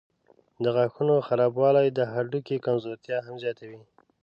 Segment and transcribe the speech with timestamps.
[0.63, 3.81] د غاښونو خرابوالی د هډوکو کمزورتیا هم زیاتوي.